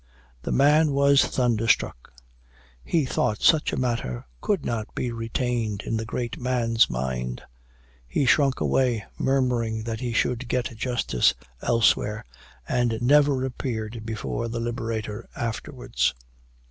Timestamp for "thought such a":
3.05-3.77